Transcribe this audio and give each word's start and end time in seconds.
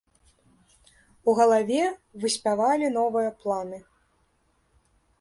У 1.29 1.35
галаве 1.41 1.83
выспявалі 2.25 2.93
новыя 2.99 3.29
планы. 3.45 3.77